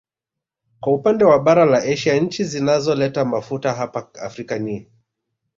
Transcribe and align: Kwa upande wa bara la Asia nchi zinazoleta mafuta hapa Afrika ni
Kwa 0.79 0.93
upande 0.93 1.25
wa 1.25 1.39
bara 1.39 1.65
la 1.65 1.77
Asia 1.77 2.19
nchi 2.19 2.43
zinazoleta 2.43 3.25
mafuta 3.25 3.73
hapa 3.73 4.09
Afrika 4.15 4.59
ni 4.59 4.87